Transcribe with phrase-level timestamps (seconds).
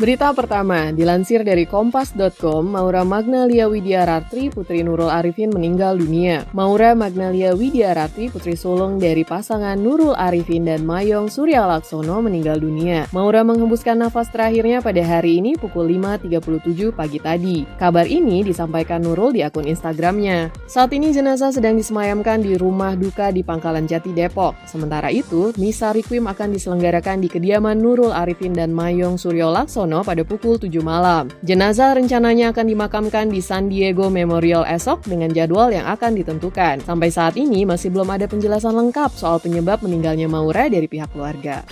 [0.00, 6.48] Berita pertama, dilansir dari kompas.com, Maura Magnalia Widiararti, Putri Nurul Arifin meninggal dunia.
[6.56, 13.12] Maura Magnalia Widiararti, Putri sulung dari pasangan Nurul Arifin dan Mayong Surya Laksono meninggal dunia.
[13.12, 17.68] Maura menghembuskan nafas terakhirnya pada hari ini pukul 5.37 pagi tadi.
[17.76, 20.48] Kabar ini disampaikan Nurul di akun Instagramnya.
[20.64, 24.56] Saat ini jenazah sedang disemayamkan di rumah duka di Pangkalan Jati, Depok.
[24.64, 30.22] Sementara itu, misa requiem akan diselenggarakan di kediaman Nurul Arifin dan Mayong Suryo Laksono pada
[30.22, 31.26] pukul 7 malam.
[31.42, 36.78] Jenazah rencananya akan dimakamkan di San Diego Memorial esok dengan jadwal yang akan ditentukan.
[36.86, 41.66] Sampai saat ini masih belum ada penjelasan lengkap soal penyebab meninggalnya Maura dari pihak keluarga.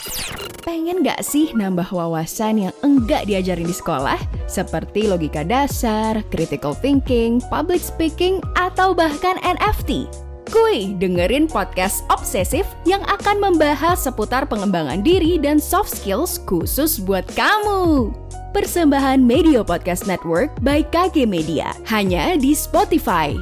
[0.66, 4.20] Pengen gak sih nambah wawasan yang enggak diajarin di sekolah?
[4.44, 10.27] Seperti logika dasar, critical thinking, public speaking, atau bahkan NFT?
[10.48, 17.28] Kuy, dengerin podcast Obsesif yang akan membahas seputar pengembangan diri dan soft skills khusus buat
[17.36, 18.08] kamu.
[18.56, 23.36] Persembahan Media Podcast Network by KG Media, hanya di Spotify.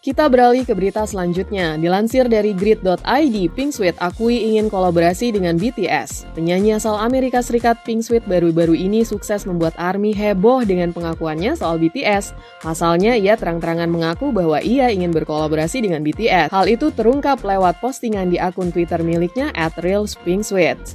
[0.00, 1.76] Kita beralih ke berita selanjutnya.
[1.76, 6.24] Dilansir dari grid.id, Pink Sweet akui ingin kolaborasi dengan BTS.
[6.32, 11.76] Penyanyi asal Amerika Serikat Pink Sweet baru-baru ini sukses membuat ARMY heboh dengan pengakuannya soal
[11.76, 12.32] BTS.
[12.64, 16.48] Pasalnya, ia terang-terangan mengaku bahwa ia ingin berkolaborasi dengan BTS.
[16.48, 19.76] Hal itu terungkap lewat postingan di akun Twitter miliknya at.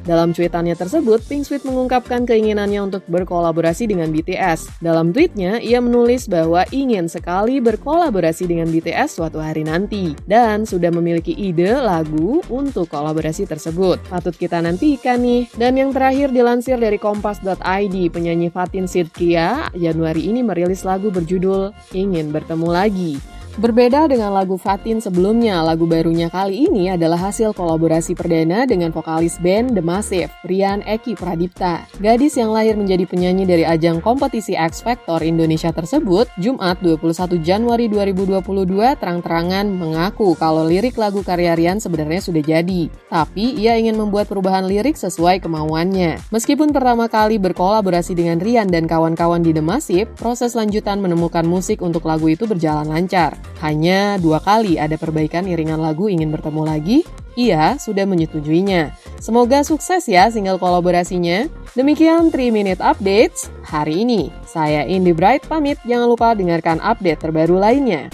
[0.01, 4.81] Dalam cuitannya tersebut, Pink Sweet mengungkapkan keinginannya untuk berkolaborasi dengan BTS.
[4.81, 10.63] Dalam tweetnya, ia menulis bahwa ingin sekali berkolaborasi dengan BTS BTS suatu hari nanti dan
[10.63, 13.99] sudah memiliki ide lagu untuk kolaborasi tersebut.
[14.07, 15.51] Patut kita nantikan nih.
[15.59, 22.31] Dan yang terakhir dilansir dari kompas.id, penyanyi Fatin Sidkia Januari ini merilis lagu berjudul Ingin
[22.31, 23.19] Bertemu Lagi.
[23.55, 29.39] Berbeda dengan lagu Fatin sebelumnya, lagu barunya kali ini adalah hasil kolaborasi perdana dengan vokalis
[29.39, 31.87] band The Massive, Rian Eki Pradipta.
[32.03, 37.87] Gadis yang lahir menjadi penyanyi dari ajang kompetisi X Factor Indonesia tersebut, Jumat 21 Januari
[37.87, 42.91] 2022 terang-terangan mengaku kalau lirik lagu karya Rian sebenarnya sudah jadi.
[43.07, 46.27] Tapi ia ingin membuat perubahan lirik sesuai kemauannya.
[46.27, 51.79] Meskipun pertama kali berkolaborasi dengan Rian dan kawan-kawan di The Massive, proses lanjutan menemukan musik
[51.79, 53.44] untuk lagu itu berjalan lancar.
[53.63, 56.97] Hanya dua kali ada perbaikan iringan lagu ingin bertemu lagi,
[57.35, 58.95] ia sudah menyetujuinya.
[59.19, 61.51] Semoga sukses ya single kolaborasinya.
[61.75, 64.31] Demikian 3 Minute Updates hari ini.
[64.47, 68.07] Saya Indi Bright pamit, jangan lupa dengarkan update terbaru lainnya.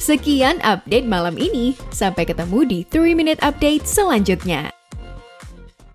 [0.00, 1.78] Sekian update malam ini.
[1.94, 4.81] Sampai ketemu di 3 Minute Update selanjutnya.